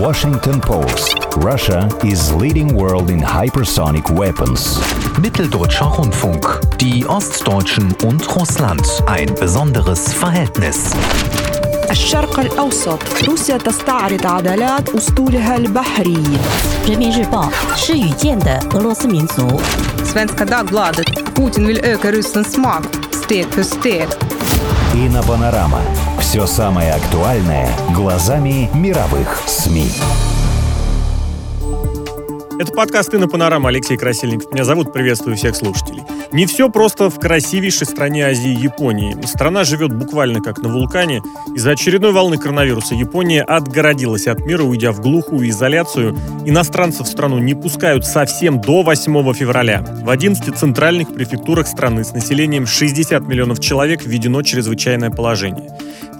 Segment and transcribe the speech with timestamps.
[0.00, 1.26] Washington Post.
[1.36, 4.80] Russia is leading world in hypersonic weapons.
[5.20, 6.60] Mitteldeutscher Rundfunk.
[6.78, 8.86] Die Ostdeutschen und Russland.
[9.06, 10.92] Ein besonderes Verhältnis.
[11.90, 16.24] الشرق الأوسط روسيا تستعرض عضلات أسطولها البحري
[16.86, 19.60] 人民日报是语见的俄罗斯民族。
[20.04, 21.34] Svenska Dagbladet.
[21.34, 24.29] Putin vill öka Rysslands makt steg för steg.
[24.93, 25.79] Инопанорама.
[26.19, 29.89] Все самое актуальное глазами мировых СМИ.
[32.59, 33.69] Это подкаст «Инна Панорама».
[33.69, 34.51] Алексей Красильников.
[34.51, 34.91] Меня зовут.
[34.91, 36.03] Приветствую всех слушателей.
[36.33, 39.17] Не все просто в красивейшей стране Азии Японии.
[39.25, 41.21] Страна живет буквально как на вулкане.
[41.55, 46.17] Из-за очередной волны коронавируса Япония отгородилась от мира, уйдя в глухую изоляцию.
[46.45, 49.81] Иностранцев в страну не пускают совсем до 8 февраля.
[49.81, 55.69] В 11 центральных префектурах страны с населением 60 миллионов человек введено чрезвычайное положение.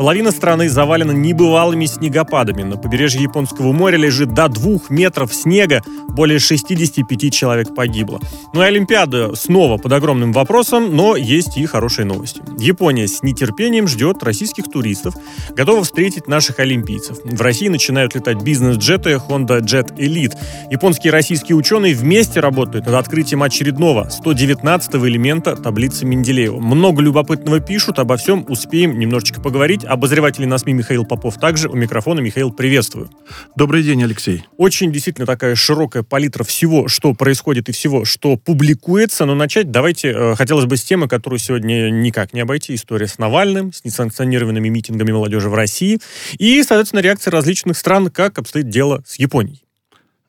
[0.02, 2.64] Половина страны завалена небывалыми снегопадами.
[2.64, 8.20] На побережье Японского моря лежит до двух метров снега, более 65 человек погибло.
[8.52, 12.42] Ну и Олимпиада снова под огромным вопросом, но есть и хорошие новости.
[12.58, 15.14] Япония с нетерпением ждет российских туристов,
[15.52, 17.20] готова встретить наших олимпийцев.
[17.24, 20.36] В России начинают летать бизнес-джеты Honda Jet Elite.
[20.72, 26.60] Японские и российские ученые вместе работают над открытием очередного 119-го элемента таблицы Менделеева.
[26.60, 29.86] Много любопытного пишут, обо всем успеем немножечко поговорить.
[29.92, 32.22] Обозреватель на СМИ Михаил Попов также у микрофона.
[32.22, 33.10] Михаил, приветствую.
[33.58, 34.46] Добрый день, Алексей.
[34.56, 39.26] Очень действительно такая широкая палитра всего, что происходит и всего, что публикуется.
[39.26, 42.74] Но начать давайте э, хотелось бы с темы, которую сегодня никак не обойти.
[42.74, 46.00] История с Навальным, с несанкционированными митингами молодежи в России
[46.38, 49.62] и, соответственно, реакция различных стран, как обстоит дело с Японией.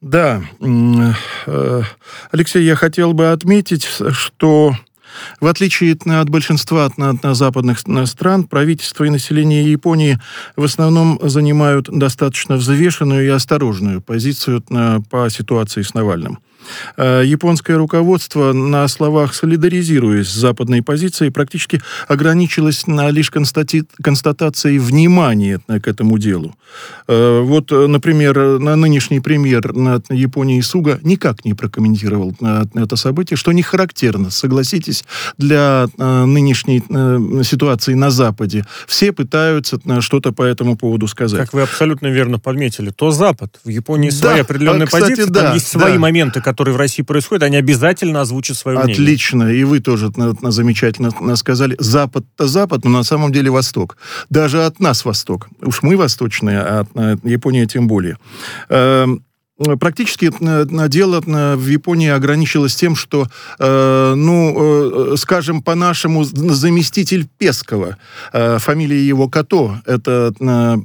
[0.00, 1.14] Да, м,
[1.46, 1.82] э,
[2.32, 4.74] Алексей, я хотел бы отметить, что
[5.40, 10.18] в отличие от большинства от, от западных стран, правительство и население Японии
[10.56, 16.38] в основном занимают достаточно взвешенную и осторожную позицию э, по ситуации с Навальным.
[16.96, 23.84] Э, Японское руководство на словах солидаризируясь с западной позицией практически ограничилось на лишь констати...
[24.02, 26.54] констатацией внимания к этому делу.
[27.08, 29.72] Э, Вот, например, на нынешний премьер
[30.10, 32.34] Японии Суга никак не прокомментировал
[32.74, 35.04] это событие, что не характерно, согласитесь,
[35.38, 36.82] для э, нынешней
[37.44, 38.64] ситуации на Западе.
[38.86, 41.40] Все пытаются что-то по этому поводу сказать.
[41.40, 43.60] Как вы абсолютно верно подметили, то Запад.
[43.64, 45.98] В Японии Да, своя определенная а, кстати, позиция, да, там есть свои да.
[45.98, 48.94] моменты, которые в России происходят, они обязательно озвучат свое мнение.
[48.94, 51.76] Отлично, и вы тоже на- замечательно на- сказали.
[51.78, 53.96] Запад-то Запад, но на самом деле Восток.
[54.30, 55.48] Даже от нас Восток.
[55.60, 58.16] Уж мы восточные, а э, Япония тем более.
[58.68, 59.22] Эм,
[59.78, 67.28] Практически э, дело э, в Японии ограничилось тем, что, э, ну, э, скажем, по-нашему, заместитель
[67.38, 67.96] Пескова,
[68.32, 70.76] э, фамилия его Като, это, э,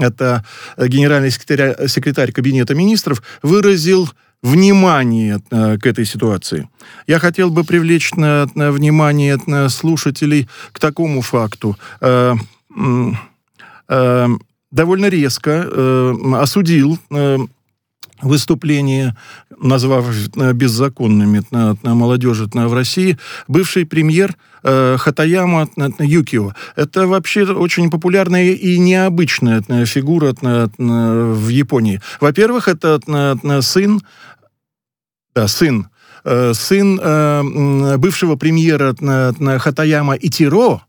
[0.00, 0.44] это
[0.78, 4.08] генеральный секретарь, секретарь Кабинета министров, выразил
[4.42, 6.68] внимание э, к этой ситуации.
[7.06, 11.76] Я хотел бы привлечь на, на внимание на слушателей к такому факту.
[12.00, 12.34] Э,
[13.88, 14.28] э,
[14.70, 17.38] довольно резко э, осудил э,
[18.22, 19.16] выступление,
[19.60, 23.18] назвав э, беззаконными на, на молодежи на, в России,
[23.48, 25.68] бывший премьер э, Хатаяма
[25.98, 26.52] Юкио.
[26.74, 30.68] Это вообще очень популярная и необычная э, фигура на-
[31.34, 32.00] в Японии.
[32.20, 33.00] Во-первых, это
[33.62, 34.00] сын,
[35.34, 35.88] да, сын,
[36.24, 38.94] э, сын э, бывшего премьера
[39.58, 40.82] Хатаяма Итиро,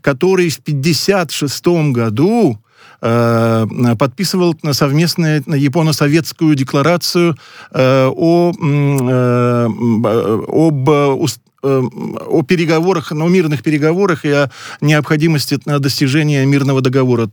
[0.00, 2.58] который в 1956 году
[3.02, 3.66] э,
[3.98, 7.34] подписывал совместную японо-советскую декларацию
[7.72, 9.68] э, о, э,
[10.04, 11.26] э, об э, э,
[11.62, 14.50] о переговорах, о мирных переговорах и о
[14.80, 17.28] необходимости достижения мирного договора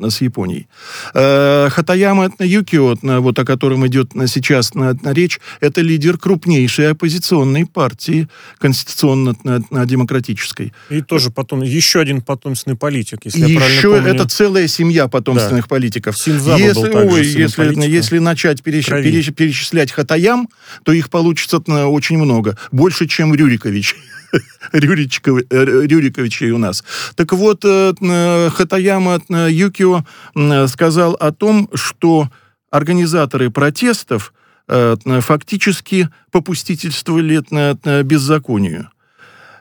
[0.00, 0.66] с Японией.
[1.14, 4.72] Э, Хатаяма Юкио, вот о котором идет сейчас
[5.04, 10.72] речь, это лидер крупнейшей оппозиционной партии конституционно-демократической.
[10.90, 14.14] И тоже потом еще один потомственный политик, если я правильно Еще помню.
[14.14, 16.16] это целая семья потомственных политиков.
[16.18, 17.86] Синдзаба был если, также ой, если, политика.
[17.86, 20.48] если начать переч- переч- перечислять хатаям,
[20.84, 22.56] то их получится э, очень много.
[22.72, 23.96] Больше, чем Рюрикович.
[24.72, 26.82] Э, Рюриковичей у нас.
[27.14, 30.04] Так вот, э, э, Хатаяма Юкио
[30.66, 32.28] сказал о том, что
[32.70, 34.32] организаторы протестов
[34.66, 37.44] фактически попустительствовали
[38.02, 38.88] беззаконию.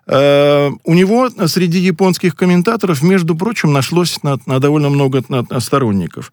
[0.07, 5.23] У него среди японских комментаторов, между прочим, нашлось на, довольно много
[5.59, 6.31] сторонников.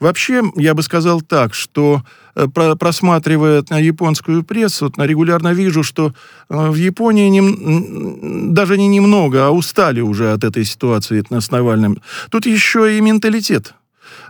[0.00, 2.02] Вообще, я бы сказал так, что
[2.34, 6.14] э, про- просматривая японскую прессу, регулярно вижу, что
[6.48, 12.00] э, в Японии м, даже не немного, а устали уже от этой ситуации с Навальным.
[12.30, 13.74] Тут еще и менталитет.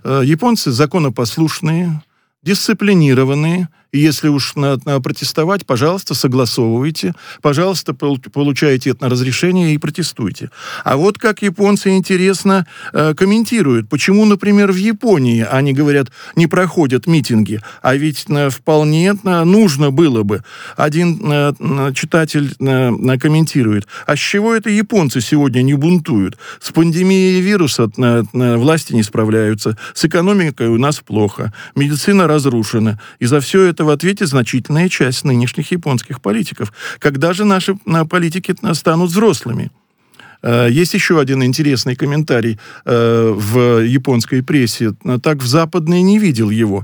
[0.02, 2.02] Э, японцы законопослушные,
[2.42, 10.50] дисциплинированные, и если уж надо, протестовать, пожалуйста, согласовывайте, пожалуйста, получайте это на разрешение и протестуйте.
[10.84, 17.06] А вот как японцы, интересно, э, комментируют, почему, например, в Японии они говорят, не проходят
[17.06, 20.44] митинги, а ведь э, вполне э, нужно было бы.
[20.76, 21.20] Один
[21.94, 22.54] читатель
[23.18, 26.38] комментирует, а с чего это японцы сегодня не бунтуют?
[26.60, 27.90] С пандемией вируса
[28.32, 33.86] власти не справляются, с экономикой у нас плохо, медицина разрушена, и за все это это
[33.86, 36.70] в ответе значительная часть нынешних японских политиков.
[36.98, 39.70] Когда же наши э, политики э, станут взрослыми?
[40.42, 44.92] Э, есть еще один интересный комментарий в японской прессе.
[45.22, 46.82] Так в западной не видел его.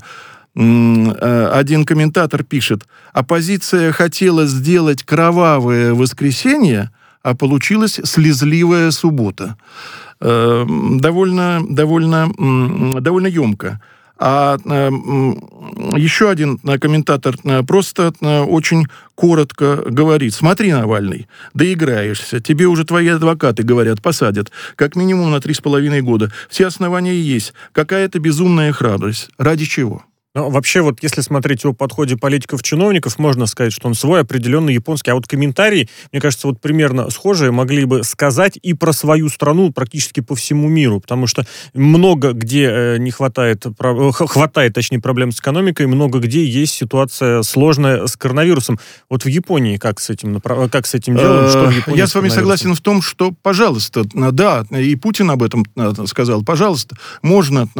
[0.54, 6.90] Один комментатор пишет, оппозиция хотела сделать кровавое воскресенье,
[7.22, 9.56] а получилась слезливая суббота.
[10.20, 12.32] Довольно, довольно,
[13.00, 13.81] довольно емко.
[14.18, 14.90] А э,
[15.98, 23.08] еще один э, комментатор э, просто очень коротко говорит, смотри, Навальный, доиграешься, тебе уже твои
[23.08, 26.32] адвокаты говорят, посадят, как минимум на три с половиной года.
[26.48, 27.52] Все основания есть.
[27.72, 29.30] Какая-то безумная храбрость.
[29.38, 30.04] Ради чего?
[30.36, 35.10] Ну, вообще, вот если смотреть о подходе политиков-чиновников, можно сказать, что он свой определенный японский.
[35.10, 39.72] А вот комментарии, мне кажется, вот примерно схожие могли бы сказать и про свою страну
[39.72, 45.32] практически по всему миру, потому что много где э, не хватает, э, хватает, точнее, проблем
[45.32, 48.78] с экономикой, много где есть ситуация сложная с коронавирусом.
[49.08, 51.48] Вот в Японии как с этим, как с этим делом?
[51.48, 55.64] Что в Я с вами согласен в том, что, пожалуйста, да, и Путин об этом
[55.76, 57.70] э, сказал, пожалуйста, можно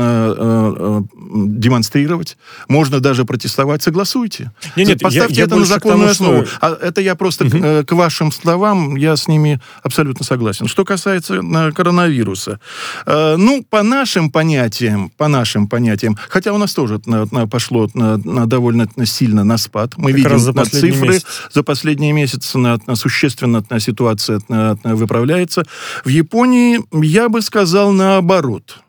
[1.27, 2.39] демонстрировать,
[2.69, 4.53] можно даже протестовать, согласуйте.
[4.77, 6.47] Нет, нет, Поставьте я, я это на законную тому, основу.
[6.47, 6.59] Что...
[6.61, 7.59] А это я просто угу.
[7.59, 10.67] к, к вашим словам, я с ними абсолютно согласен.
[10.67, 12.61] Что касается э, коронавируса,
[13.07, 17.89] э, ну, по нашим понятиям, по нашим понятиям, хотя у нас тоже на, на, пошло
[17.95, 21.27] на, на довольно сильно на спад, мы как видим на цифры месяц.
[21.53, 25.65] за последние месяцы на, на существенно на ситуация на, на, выправляется.
[26.05, 28.86] В Японии я бы сказал наоборот Э,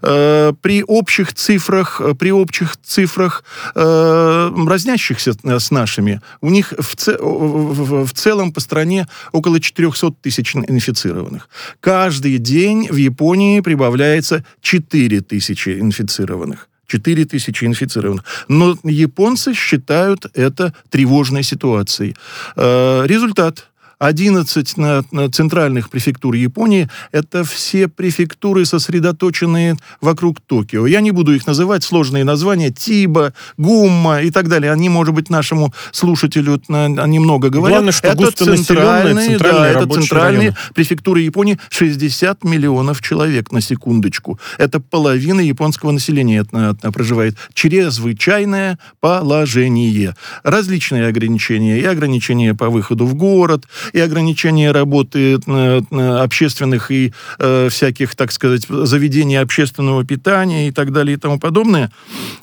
[0.00, 3.44] при общих цифрах, э, при общих цифрах
[3.74, 10.56] э, разнящихся с нашими, у них в, ц, в целом по стране около 400 тысяч
[10.56, 11.48] инфицированных.
[11.80, 16.68] Каждый день в Японии прибавляется 4 тысячи инфицированных.
[16.86, 18.24] 4 тысячи инфицированных.
[18.48, 22.14] Но японцы считают это тревожной ситуацией.
[22.56, 23.70] Результат.
[23.98, 30.86] 11 на, на центральных префектур Японии– это все префектуры, сосредоточенные вокруг Токио.
[30.86, 34.72] Я не буду их называть, сложные названия, Тиба, Гумма и так далее.
[34.72, 37.78] Они, может быть, нашему слушателю они много говорят.
[37.78, 40.56] Главное, что это центральные, да, это центральные районы.
[40.74, 41.58] префектуры Японии.
[41.70, 44.38] 60 миллионов человек, на секундочку.
[44.58, 47.36] Это половина японского населения это, это проживает.
[47.54, 50.14] Чрезвычайное положение.
[50.42, 51.80] Различные ограничения.
[51.80, 55.80] И ограничения по выходу в город, и ограничение работы э,
[56.20, 61.90] общественных и э, всяких, так сказать, заведений общественного питания и так далее и тому подобное,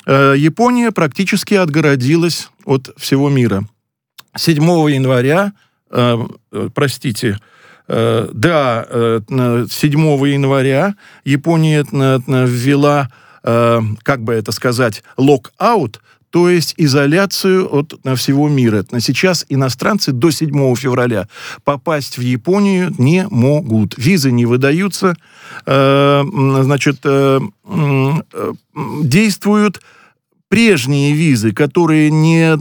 [0.06, 3.66] э, Япония практически отгородилась от всего мира.
[4.36, 5.54] 7 января,
[5.90, 6.18] э,
[6.52, 7.40] э простите,
[7.88, 8.86] э, да,
[9.30, 10.96] 7 января
[11.26, 13.10] Япония ввела,
[13.44, 16.00] как бы это сказать, лок-аут,
[16.32, 18.86] то есть изоляцию от всего мира.
[19.00, 21.28] Сейчас иностранцы до 7 февраля
[21.64, 23.98] попасть в Японию не могут.
[23.98, 25.16] Визы не выдаются,
[25.66, 26.24] э,
[26.64, 28.54] значит, э, э,
[29.04, 29.82] действуют
[30.48, 32.58] прежние визы, которые не,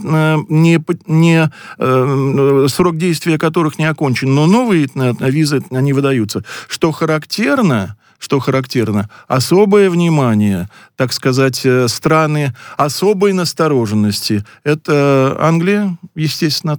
[0.48, 6.44] не, не э, срок действия которых не окончен, но новые визы не выдаются.
[6.68, 14.44] Что характерно, что характерно, особое внимание, так сказать, э, страны особой настороженности.
[14.62, 16.78] Это Англия, естественно,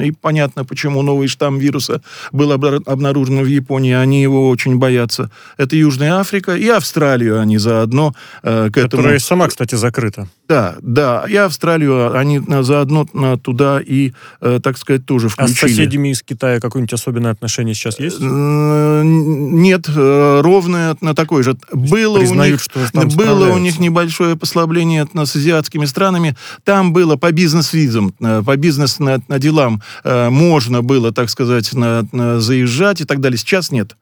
[0.00, 5.30] и понятно, почему новый штамм вируса был обнаружен в Японии, они его очень боятся.
[5.58, 8.14] Это Южная Африка и Австралию они заодно
[8.44, 9.02] э, к этому...
[9.02, 10.28] Которая сама, кстати, закрыта.
[10.48, 13.06] Да, да, и Австралию они заодно
[13.42, 15.52] туда и, э, так сказать, тоже включили.
[15.52, 18.20] А с соседями из Китая какое-нибудь особенное отношение сейчас есть?
[18.20, 21.56] Нет, ровно ровно на такой же.
[21.72, 26.36] Было Признают, у них, что было у них небольшое послабление с азиатскими странами.
[26.64, 33.00] Там было по бизнес-визам, э, по бизнес-делам э, можно было, так сказать, на, на заезжать
[33.00, 33.38] и так далее.
[33.38, 33.96] Сейчас нет.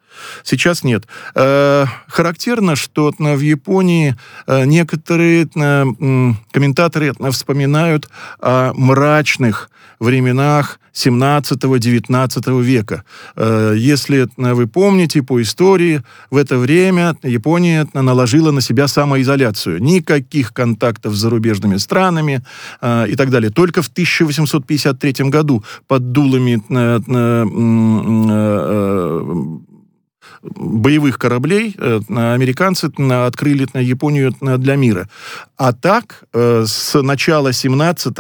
[0.44, 1.04] Сейчас нет.
[1.34, 4.16] Э, характерно, что в Японии
[4.46, 5.48] некоторые
[6.52, 8.08] комментаторы вспоминают
[8.40, 9.70] о мрачных
[10.00, 13.04] временах 17-19 века.
[13.36, 19.82] Э, если вы помните по истории, в это время Япония наложила на себя самоизоляцию.
[19.82, 22.42] Никаких контактов с зарубежными странами
[22.80, 23.50] э, и так далее.
[23.50, 27.00] Только в 1853 году под дулами э,
[30.44, 35.08] боевых кораблей э, американцы открыли на Японию для мира.
[35.56, 38.14] А так, э, с начала 17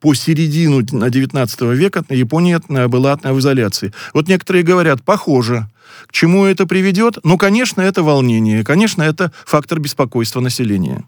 [0.00, 3.92] по середину 19 века Япония была в изоляции.
[4.14, 5.66] Вот некоторые говорят, похоже.
[6.06, 7.18] К чему это приведет?
[7.24, 8.64] Ну, конечно, это волнение.
[8.64, 11.04] Конечно, это фактор беспокойства населения.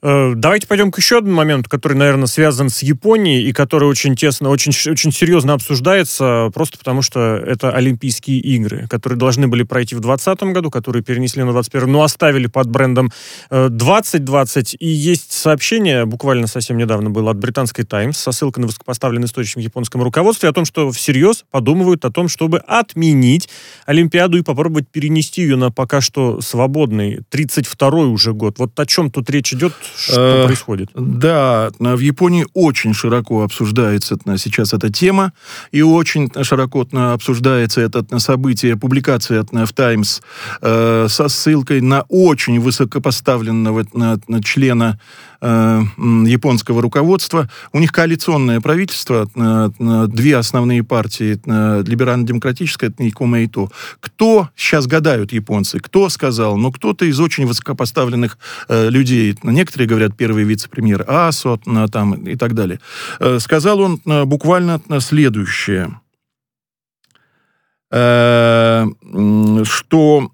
[0.00, 4.14] Э, давайте пойдем к еще одному моменту, который, наверное, связан с Японией и который очень
[4.14, 9.94] тесно, очень, очень серьезно обсуждается, просто потому что это Олимпийские игры, которые должны были пройти
[9.94, 13.10] в 2020 году, которые перенесли на 2021, но оставили под брендом
[13.50, 14.74] 2020.
[14.74, 19.26] Э, и есть сообщение, буквально совсем недавно было от британской Times, со ссылкой на высокопоставленный
[19.26, 23.48] источник в японском руководстве, о том, что всерьез подумывают о том, чтобы отменить
[23.86, 28.58] Олимпиаду и попробовать перенести ее на пока что свободный 32-й уже год.
[28.58, 30.90] Вот о чем тут речь идет, что э, происходит?
[30.94, 35.32] Да, в Японии очень широко обсуждается сейчас эта тема,
[35.72, 40.22] и очень широко обсуждается это событие, публикация в Times
[40.62, 43.86] э, со ссылкой на очень высокопоставленного
[44.44, 44.98] члена
[45.40, 45.80] э,
[46.26, 47.48] японского руководства.
[47.72, 53.68] У них коалиционное правительство, э, две основные партии, э, либерально-демократическая и Комейто.
[54.00, 60.16] Кто, сейчас гадают японцы, кто сказал, ну, кто-то из очень высокопоставленных э, людей, некоторые говорят,
[60.16, 62.80] первый вице-премьер Асо, э, там, и так далее.
[63.20, 66.00] Э, сказал он э, буквально э, следующее,
[67.90, 68.86] э,
[69.64, 70.30] что...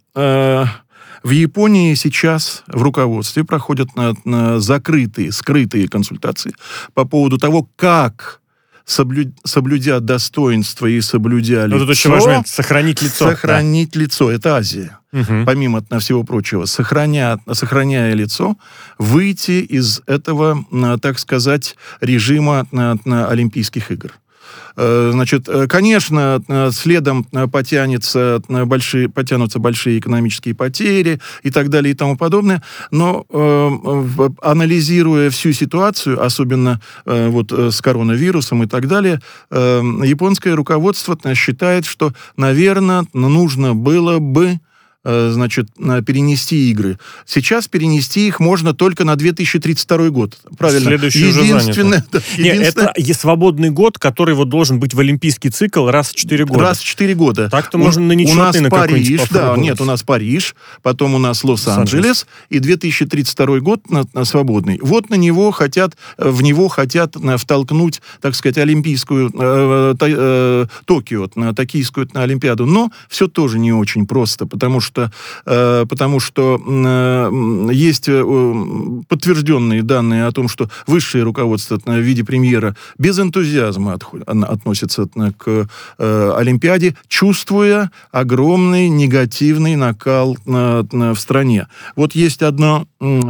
[1.25, 6.55] В Японии сейчас в руководстве проходят на, на закрытые, скрытые консультации
[6.93, 8.43] по поводу того, как
[8.85, 11.79] соблю, соблюдя достоинство и соблюдя лицо...
[11.79, 13.31] Вот это очень важно, сохранить лицо.
[13.31, 14.01] Сохранить да.
[14.01, 14.99] лицо, это Азия.
[15.15, 15.45] Угу.
[15.47, 18.57] Помимо на всего прочего, сохраня, сохраняя лицо,
[18.99, 20.63] выйти из этого,
[21.01, 24.13] так сказать, режима на, на Олимпийских игр.
[24.77, 31.93] Э, значит, э, конечно, э, следом потянется большие, потянутся большие экономические потери и так далее
[31.93, 33.27] и тому подобное, но
[34.43, 39.21] анализируя всю ситуацию, особенно вот с коронавирусом и так далее,
[39.51, 44.59] японское руководство считает, что, наверное, нужно было бы
[45.05, 46.99] значит, перенести игры.
[47.27, 50.39] Сейчас перенести их можно только на 2032 год.
[50.57, 50.87] Правильно.
[50.87, 52.93] Следующий единственное, уже да, единственное...
[52.97, 56.61] Нет, это свободный год, который вот должен быть в Олимпийский цикл раз в 4 года.
[56.61, 57.49] Раз в 4 года.
[57.49, 62.27] Так-то можно на У нас Париж, да, нет, у нас Париж, потом у нас Лос-Анджелес,
[62.51, 64.79] и 2032 год на, на свободный.
[64.83, 71.29] Вот на него хотят, в него хотят э, втолкнуть, так сказать, Олимпийскую, э, э, Токио,
[71.35, 72.67] на Токийскую на Олимпиаду.
[72.67, 75.11] Но все тоже не очень просто, потому что что,
[75.47, 78.23] э, потому что э, есть э,
[79.09, 86.95] подтвержденные данные о том, что высшее руководство в виде премьера без энтузиазма относится к Олимпиаде,
[87.09, 91.67] чувствуя огромный негативный накал в стране.
[91.97, 92.87] Вот есть одно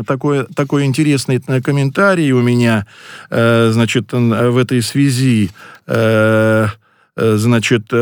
[0.06, 2.86] такое, такой интересный комментарий у меня,
[3.30, 5.50] значит, в этой связи,
[7.16, 7.92] значит,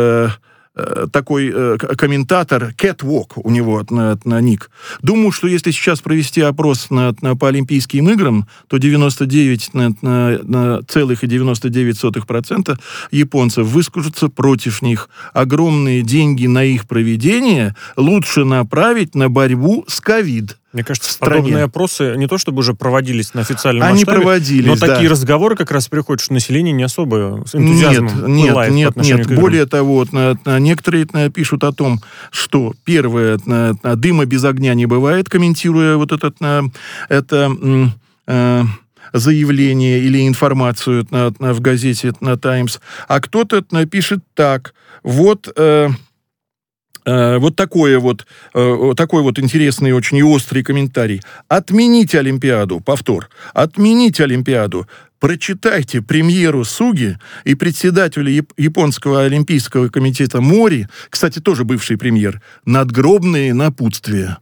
[1.12, 4.71] такой э, комментатор, Catwalk у него на, на ник.
[5.02, 10.38] Думаю, что если сейчас провести опрос на, на, по Олимпийским играм, то 99 на, на,
[10.43, 12.79] на целых и 99%
[13.11, 15.11] японцев выскажутся против них.
[15.35, 20.57] Огромные деньги на их проведение лучше направить на борьбу с ковид.
[20.73, 24.76] Мне кажется, подобные опросы не то чтобы уже проводились на официальном Они масштабе, проводились, но
[24.76, 24.87] да.
[24.87, 29.35] такие разговоры как раз приходят, что население не особо с энтузиазмом Нет, нет, нет, нет.
[29.35, 30.07] Более того,
[30.47, 32.00] некоторые пишут о том,
[32.31, 33.38] что первое,
[33.83, 36.37] дыма без огня не бывает, комментируя вот этот,
[37.09, 37.52] это
[38.26, 38.62] э,
[39.12, 45.52] заявление или информацию в газете на «Таймс», а кто-то напишет так, вот...
[45.57, 45.88] Э, Э,
[47.38, 51.23] вот такое вот, э, такой вот интересный и очень острый комментарий.
[51.49, 54.87] Отмените Олимпиаду, повтор, отмените Олимпиаду,
[55.18, 64.38] прочитайте премьеру Суги и председателя Японского Олимпийского комитета Мори, кстати, тоже бывший премьер, надгробные напутствия.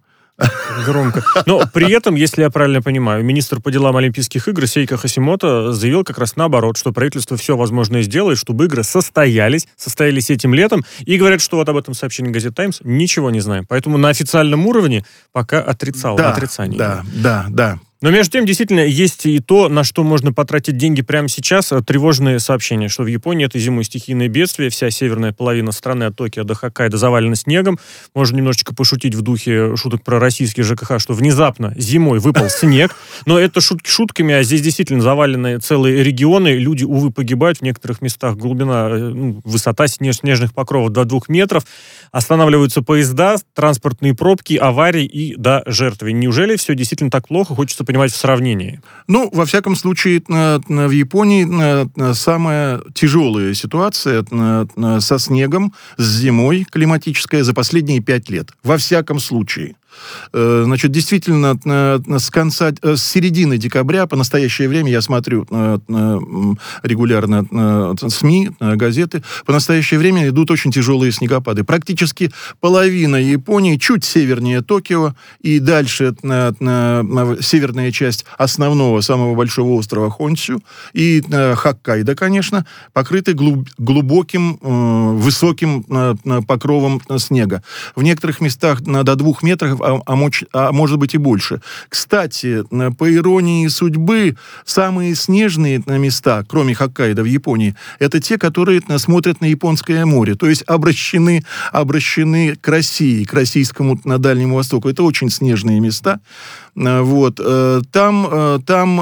[0.86, 1.22] Громко.
[1.46, 6.04] Но при этом, если я правильно понимаю, министр по делам Олимпийских игр Сейка Хасимото заявил
[6.04, 11.16] как раз наоборот, что правительство все возможное сделает, чтобы игры состоялись, состоялись этим летом, и
[11.16, 13.66] говорят, что вот об этом сообщении газет «Таймс» ничего не знаем.
[13.68, 16.78] Поэтому на официальном уровне пока отрицал, да, отрицание.
[16.78, 17.78] Да, да, да.
[18.02, 21.70] Но между тем, действительно, есть и то, на что можно потратить деньги прямо сейчас.
[21.70, 24.70] Э, тревожные сообщения, что в Японии этой зимой стихийное бедствие.
[24.70, 27.78] Вся северная половина страны от Токио до Хоккайдо завалена снегом.
[28.14, 32.96] Можно немножечко пошутить в духе шуток про российский ЖКХ, что внезапно зимой выпал снег.
[33.26, 36.54] Но это шутки шутками, а здесь действительно завалены целые регионы.
[36.56, 37.58] Люди, увы, погибают.
[37.58, 41.64] В некоторых местах глубина, э, ну, высота снеж, снежных покровов до двух метров.
[42.12, 46.12] Останавливаются поезда, транспортные пробки, аварии и до жертвы.
[46.12, 47.54] Неужели все действительно так плохо?
[47.54, 48.80] Хочется понимать в сравнении.
[49.08, 54.24] Ну, во всяком случае, в Японии самая тяжелая ситуация
[55.00, 58.50] со снегом, с зимой климатическая за последние пять лет.
[58.62, 59.74] Во всяком случае.
[60.32, 61.58] Э, значит, действительно,
[62.18, 65.78] с конца, э, с середины декабря по настоящее время я смотрю э,
[66.82, 71.64] регулярно СМИ, газеты, по настоящее время идут очень тяжелые снегопады.
[71.64, 72.30] Практически
[72.60, 81.22] половина Японии, чуть севернее Токио и дальше северная часть основного, самого большого острова Хонсю и
[81.56, 84.56] Хоккайдо, конечно, покрыты глубоким,
[85.18, 85.84] высоким
[86.46, 87.62] покровом снега.
[87.94, 91.60] В некоторых местах до двух метров а, а, моч, а может быть и больше.
[91.88, 92.62] Кстати,
[92.96, 99.46] по иронии судьбы, самые снежные места, кроме Хоккайдо в Японии, это те, которые смотрят на
[99.46, 104.88] Японское море, то есть обращены, обращены к России, к российскому на Дальнему Востоку.
[104.88, 106.20] Это очень снежные места.
[106.80, 107.40] Э, вот.
[107.44, 109.00] Э, там, э, там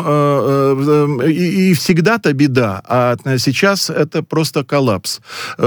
[1.22, 5.20] и, и всегда-то беда, а сейчас это просто коллапс.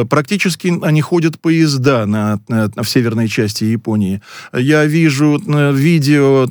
[0.10, 4.22] Практически они ходят поезда на, на, в северной части Японии.
[4.53, 5.41] Я вижу
[5.74, 6.48] видео,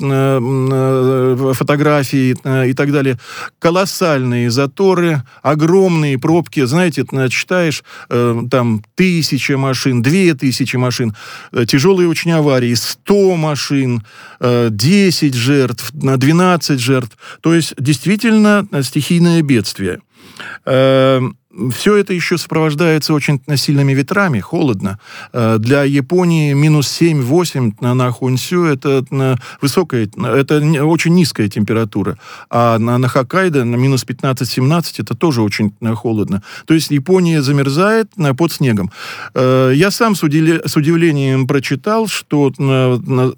[1.55, 2.37] фотографии
[2.69, 3.19] и так далее.
[3.59, 6.65] Колоссальные заторы, огромные пробки.
[6.65, 11.15] Знаете, читаешь, там тысяча машин, две тысячи машин,
[11.67, 14.03] тяжелые очень аварии, сто машин,
[14.41, 17.17] десять жертв, на 12 жертв.
[17.41, 19.99] То есть действительно стихийное бедствие.
[21.73, 24.99] Все это еще сопровождается очень сильными ветрами, холодно.
[25.33, 29.05] Э, для Японии минус 7-8 на Хунсю это
[29.61, 32.17] высокая, это очень низкая температура.
[32.49, 36.43] А на, на Хоккайдо на минус 15-17 это тоже очень холодно.
[36.67, 38.91] То есть Япония замерзает под снегом.
[39.35, 40.63] Э, я сам с, удив...
[40.65, 42.53] с удивлением прочитал, что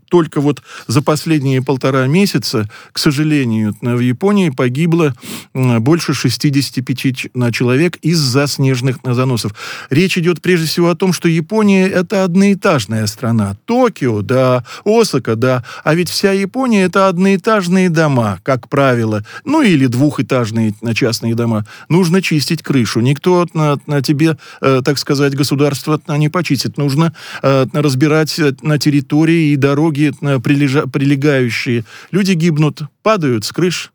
[0.08, 5.14] только вот за последние полтора месяца, к сожалению, в Японии погибло
[5.54, 9.54] больше 65 человек из-за снежных заносов.
[9.90, 13.56] Речь идет прежде всего о том, что Япония это одноэтажная страна.
[13.64, 15.64] Токио, да, Осака, да.
[15.84, 19.24] А ведь вся Япония это одноэтажные дома, как правило.
[19.44, 21.66] Ну или двухэтажные частные дома.
[21.88, 23.00] Нужно чистить крышу.
[23.00, 26.78] Никто на, на тебе, э, так сказать, государство не почистит.
[26.78, 31.84] Нужно э, разбирать э, на территории и дороги э, прилежа, прилегающие.
[32.10, 33.92] Люди гибнут, падают с крыш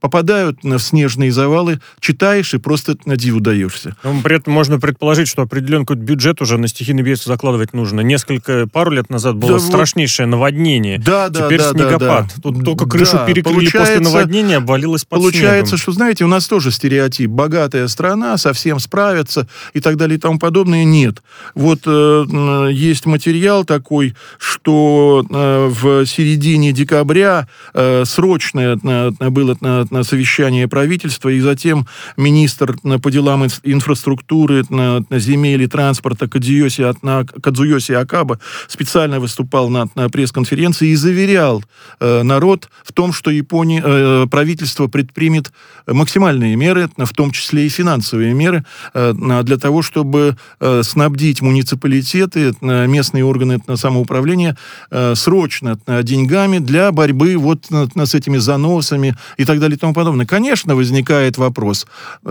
[0.00, 3.96] попадают в снежные завалы, читаешь и просто на диву даешься.
[4.02, 8.00] Но при этом можно предположить, что определенный какой-то бюджет уже на стихийный бедствие закладывать нужно.
[8.00, 10.98] Несколько, пару лет назад было да, страшнейшее наводнение.
[10.98, 12.00] Да, да, Теперь да, снегопад.
[12.00, 12.42] Да, да.
[12.42, 15.78] Тут только крышу да, перекрыли после наводнения, обвалилось под Получается, снегом.
[15.78, 17.30] что, знаете, у нас тоже стереотип.
[17.30, 20.84] Богатая страна, совсем справится и так далее и тому подобное.
[20.84, 21.22] Нет.
[21.54, 29.84] Вот э, есть материал такой, что э, в середине декабря э, срочное э, было э,
[29.90, 36.92] на совещание правительства, и затем министр по делам инфраструктуры, на земель и транспорта Кадзуёси,
[37.40, 41.62] Кадзуёси Акаба специально выступал на, на пресс-конференции и заверял
[42.00, 45.52] э, народ в том, что Япония, э, правительство предпримет
[45.86, 52.54] максимальные меры, в том числе и финансовые меры, э, для того, чтобы э, снабдить муниципалитеты,
[52.60, 54.56] э, местные органы самоуправления
[54.90, 60.26] э, срочно э, деньгами для борьбы вот с этими заносами и так далее тому подобное.
[60.26, 61.86] Конечно, возникает вопрос,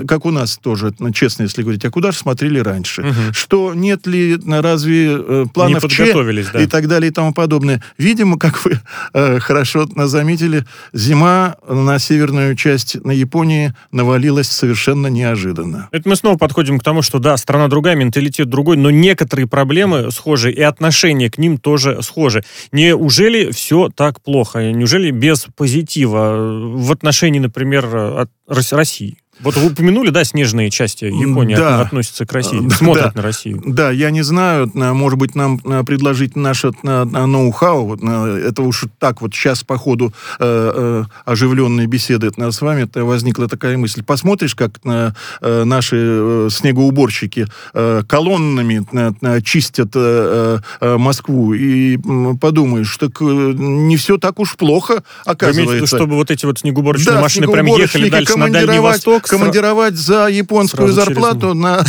[0.07, 3.01] как у нас тоже, честно, если говорить, а куда же смотрели раньше?
[3.01, 3.33] Угу.
[3.33, 6.61] Что нет ли, разве э, планов Ч да.
[6.61, 7.83] и так далее и тому подобное?
[7.97, 8.79] Видимо, как вы
[9.13, 15.89] э, хорошо заметили, зима на северную часть на Японии навалилась совершенно неожиданно.
[15.91, 20.11] Это мы снова подходим к тому, что да, страна другая, менталитет другой, но некоторые проблемы
[20.11, 22.43] схожи, и отношение к ним тоже схожи.
[22.71, 24.71] Неужели все так плохо?
[24.71, 26.35] Неужели без позитива
[26.75, 29.17] в отношении, например, от России?
[29.41, 31.81] Вот вы упомянули, да, снежные части Японии Да.
[31.81, 32.75] относятся к России, Да.
[32.75, 33.61] смотрят на Россию.
[33.65, 37.85] Да, я не знаю, на- может быть, нам на, предложить наше на, на ноу-хау.
[37.85, 43.47] Вот, Это уж так вот сейчас по ходу э, э, оживленной беседы с вами возникла
[43.47, 44.03] такая мысль.
[44.03, 51.53] Посмотришь, как на, э, наши э, снегоуборщики э, колоннами на- на чистят э, э, Москву,
[51.53, 51.97] и
[52.41, 53.25] подумаешь, так э,
[53.57, 55.75] не все так уж плохо, Вы имеете в оказывается.
[55.75, 59.28] виду, чтобы вот эти вот снегоуборочные Да, машины прям ехали дальше на Дальний Восток?
[59.29, 61.83] Командировать за японскую сразу зарплату на,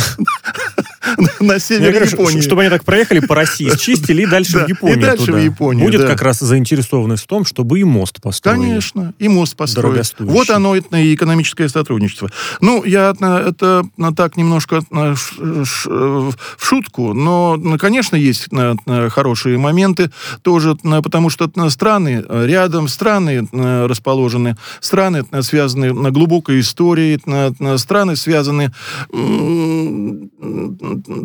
[1.39, 2.41] на Я север говорю, Японии.
[2.41, 5.37] чтобы они так проехали по России, счистили и дальше Да, в Японию и дальше туда.
[5.37, 6.07] в Японию, Будет да.
[6.07, 8.61] как раз заинтересованность в том, чтобы и мост построили.
[8.61, 10.13] Конечно, и мост построить.
[10.19, 12.29] Вот оно и экономическое сотрудничество.
[12.59, 18.49] Ну, я э, это э, так немножко э, в шутку, но, конечно, есть
[19.09, 20.11] хорошие моменты
[20.41, 28.71] тоже, потому что страны рядом, страны расположены, страны связаны на глубокой истории, э, страны связаны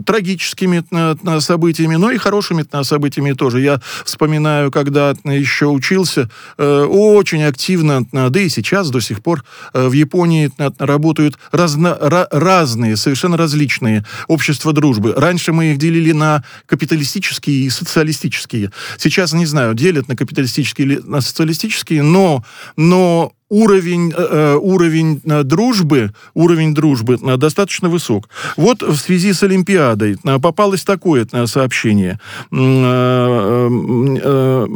[0.04, 3.60] трагическими э, э, событиями, но и хорошими э, событиями тоже.
[3.60, 10.50] Я вспоминаю, когда еще учился, очень активно, да и сейчас до сих пор в Японии
[10.78, 15.14] работают разно- ра- разные, совершенно различные общества дружбы.
[15.16, 18.70] Раньше мы их делили на капиталистические и социалистические.
[18.98, 22.44] Сейчас, не знаю, делят на капиталистические или на социалистические, но,
[22.76, 28.28] но уровень, э, э, уровень э, дружбы, уровень дружбы э, достаточно высок.
[28.56, 32.18] Вот в связи с Олимпиадой попалось такое сообщение.
[32.52, 33.68] Э,
[34.22, 34.66] э,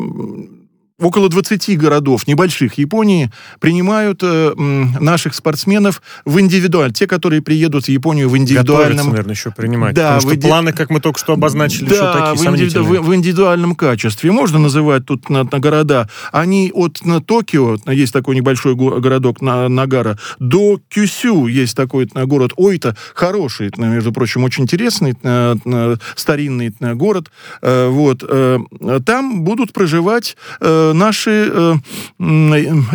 [1.01, 6.93] Около 20 городов небольших Японии принимают э, наших спортсменов в индивидуаль.
[6.93, 9.09] Те, которые приедут в Японию в Готовятся, индивидуальном...
[9.09, 9.95] наверное, еще принимать.
[9.95, 12.85] Да, Потому что де- планы, как мы только что обозначили, еще Да, такие в, индивиду-
[12.85, 14.31] в- в индивидуальном качестве.
[14.31, 16.09] Можно называть тут на, на города.
[16.33, 22.09] Они от на Токио, есть такой небольшой го- городок на, Нагара, до Кюсю есть такой
[22.15, 27.31] на, город Ойта, хороший, на, между прочим, очень интересный, на, на, старинный на, город.
[27.63, 28.23] Э, вот.
[28.29, 28.59] э,
[29.07, 31.75] там будут проживать э, наши э,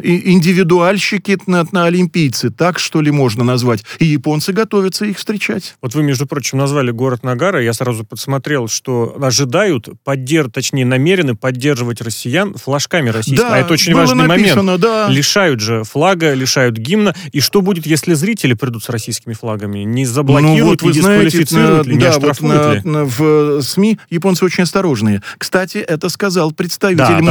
[0.03, 2.49] и- индивидуальщики, на, олимпийцы.
[2.49, 3.84] Так, что ли, можно назвать.
[3.99, 5.75] И японцы готовятся их встречать.
[5.81, 7.62] Вот вы, между прочим, назвали город Нагара.
[7.62, 10.49] Я сразу подсмотрел, что ожидают, поддерж...
[10.51, 13.47] точнее, намерены поддерживать россиян флажками российскими.
[13.49, 14.41] а это очень важный момент.
[14.55, 15.08] написано, Да.
[15.10, 17.15] Лишают же флага, лишают гимна.
[17.31, 19.79] И что будет, если зрители придут с российскими флагами?
[19.79, 23.62] Не заблокируют, ну, вот вы знаете, дисквалифицируют на- ли, не да, вот на- на- в
[23.62, 25.21] СМИ японцы очень осторожные.
[25.38, 27.21] Кстати, это сказал представитель Да, да,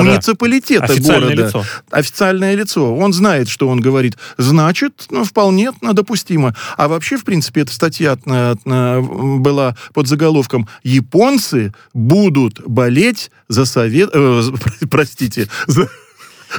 [0.61, 0.64] да.
[0.79, 1.47] муниципалитета Официальное города.
[1.47, 1.64] лицо.
[1.90, 2.95] Официальное лицо.
[2.97, 4.17] Он знает, что он говорит.
[4.38, 6.55] Значит, ну, вполне допустимо.
[6.77, 13.64] А вообще, в принципе, эта статья на- на- была под заголовком «Японцы будут болеть за
[13.64, 14.43] совет...» э,
[14.90, 15.88] Простите, за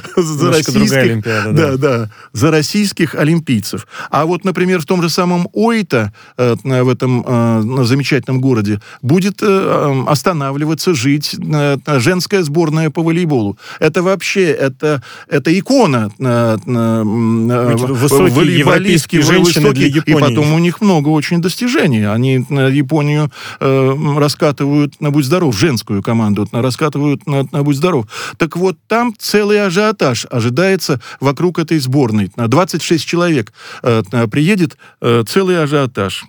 [0.16, 1.52] за российских, да.
[1.52, 3.86] да, да, за российских олимпийцев.
[4.10, 9.42] А вот, например, в том же самом Ойта, э, в этом э, замечательном городе, будет
[9.42, 13.58] э, э, останавливаться, жить э, женская сборная по волейболу.
[13.80, 16.10] Это вообще, это, это икона.
[16.18, 16.56] э,
[17.04, 19.88] высокие волейболистские, женщины для высокие.
[19.88, 20.20] И Японии.
[20.20, 22.04] потом у них много очень достижений.
[22.04, 23.30] Они Японию
[23.60, 28.06] раскатывают на «Будь здоров», женскую команду на- раскатывают на, на «Будь здоров».
[28.36, 32.30] Так вот, там целый ажиотаж ожидается вокруг этой сборной.
[32.36, 36.24] На 26 человек э, приедет э, целый ажиотаж.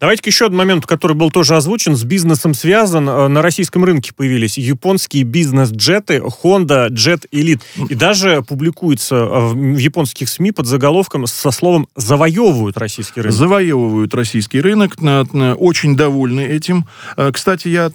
[0.00, 3.08] Давайте-ка еще один момент, который был тоже озвучен, с бизнесом связан.
[3.08, 7.60] Э, На российском рынке появились японские бизнес-джеты Honda Jet Elite.
[7.88, 13.36] И даже публикуется э, в японских СМИ под заголовком со словом «завоевывают российский рынок».
[13.38, 16.86] Завоевывают российский рынок, на- очень довольны этим.
[17.16, 17.90] Э, Кстати, я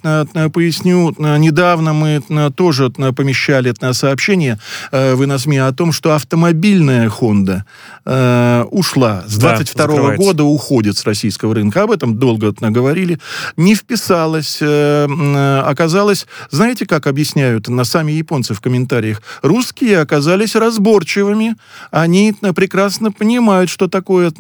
[0.53, 2.21] поясню, недавно мы
[2.55, 4.59] тоже помещали сообщение
[4.91, 7.61] э, в СМИ о том, что автомобильная Honda
[8.05, 9.23] э, ушла.
[9.27, 10.25] С Да, 22 закрывается.
[10.25, 11.68] года уходит с российского рынка.
[11.75, 13.19] Об этом долго говорили.
[13.57, 14.59] Не вписалась.
[14.61, 19.21] э, э, оказалось, знаете, как объясняют на сами японцы в комментариях?
[19.41, 21.55] Русские оказались разборчивыми.
[21.91, 24.31] Они э, прекрасно понимают, что такое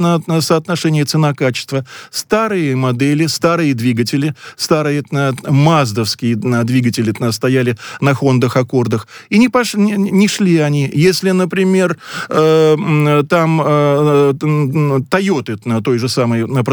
[0.41, 1.85] соотношение цена-качество.
[2.11, 5.03] Старые модели, старые двигатели, старые
[5.47, 9.07] маздовские двигатели стояли на Хондах, Аккордах.
[9.29, 9.73] И не, пош...
[9.75, 10.89] не, шли они.
[10.93, 13.59] Если, например, там
[15.09, 16.63] Тойоты той же самой на,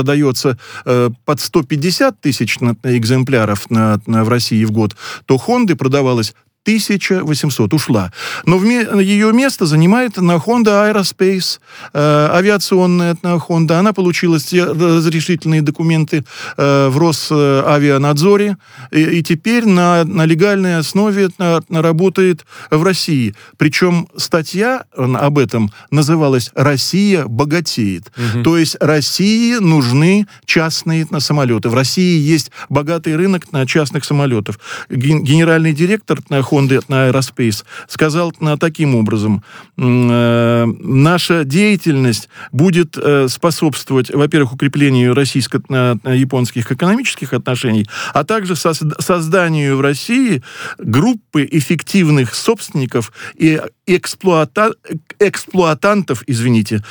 [0.47, 6.35] продается э, под 150 тысяч экземпляров на- в России в год, то Хонды продавалось
[6.67, 8.13] 1800 ушла.
[8.45, 11.61] Но ее место занимает на Honda Aerospace,
[11.93, 13.79] э, авиационная на Honda.
[13.79, 16.25] Она получила все разрешительные документы
[16.57, 18.57] э, в Росавианадзоре
[18.91, 23.35] и, и теперь на, на легальной основе на, на работает в России.
[23.57, 28.11] Причем статья об этом называлась «Россия богатеет».
[28.17, 28.43] Угу.
[28.43, 31.69] То есть России нужны частные на самолеты.
[31.69, 34.59] В России есть богатый рынок на частных самолетов.
[34.91, 36.56] Генеральный директор на Honda
[36.89, 39.43] на Aerospace сказал таким образом,
[39.77, 49.81] э, наша деятельность будет э, способствовать, во-первых, укреплению российско-японских экономических отношений, а также созданию в
[49.81, 50.43] России
[50.79, 54.73] группы эффективных собственников и эксплуата...
[55.19, 56.83] эксплуатантов, извините,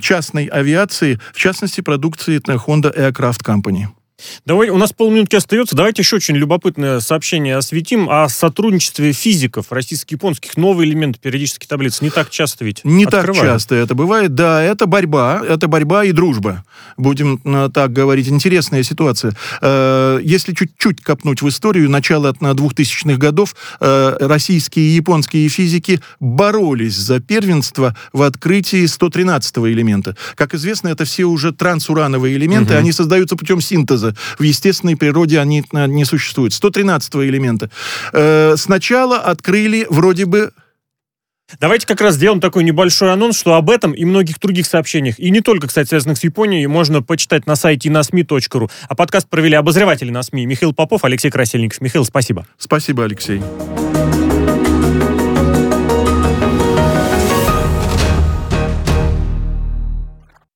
[0.00, 3.86] частной авиации, в частности, продукции Honda Aircraft Company.
[4.46, 5.76] Давай, у нас полминутки остается.
[5.76, 10.56] Давайте еще очень любопытное сообщение осветим о сотрудничестве физиков российско-японских.
[10.56, 12.02] Новый элемент периодической таблицы.
[12.02, 13.36] Не так часто ведь Не открывают.
[13.36, 14.34] так часто это бывает.
[14.34, 15.42] Да, это борьба.
[15.46, 16.64] Это борьба и дружба.
[16.96, 18.28] Будем э, так говорить.
[18.28, 19.34] Интересная ситуация.
[19.60, 26.96] Э, если чуть-чуть копнуть в историю, начало 2000-х годов э, российские и японские физики боролись
[26.96, 30.16] за первенство в открытии 113-го элемента.
[30.36, 32.72] Как известно, это все уже трансурановые элементы.
[32.72, 32.80] Угу.
[32.80, 34.16] Они создаются путем синтеза газа.
[34.38, 36.52] В естественной природе они не существуют.
[36.52, 37.70] 113 элемента.
[38.12, 40.52] Э, сначала открыли вроде бы
[41.60, 45.30] Давайте как раз сделаем такой небольшой анонс, что об этом и многих других сообщениях, и
[45.30, 48.68] не только, кстати, связанных с Японией, можно почитать на сайте nasmi.ru.
[48.88, 51.80] А подкаст провели обозреватели на СМИ Михаил Попов, Алексей Красильников.
[51.80, 52.48] Михаил, спасибо.
[52.58, 53.40] Спасибо, Алексей.